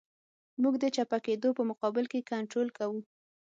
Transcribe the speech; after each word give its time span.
موږ 0.61 0.73
د 0.79 0.85
چپه 0.95 1.17
کېدو 1.25 1.49
په 1.57 1.63
مقابل 1.69 2.05
کې 2.11 2.27
کنټرول 2.31 2.67
کوو 2.77 2.99